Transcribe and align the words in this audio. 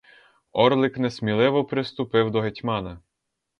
Орлик 0.53 0.97
несміливо 0.97 1.65
приступив 1.65 2.31
до 2.31 2.39
гетьмана. 2.39 2.99